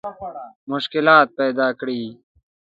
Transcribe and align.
مشکلات 0.71 1.27
پیدا 1.39 1.67
کړي. 1.79 2.01